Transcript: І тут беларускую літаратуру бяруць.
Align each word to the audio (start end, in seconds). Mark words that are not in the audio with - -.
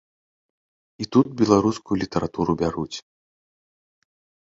І 1.03 1.09
тут 1.17 1.27
беларускую 1.43 1.95
літаратуру 2.07 2.51
бяруць. 2.65 2.93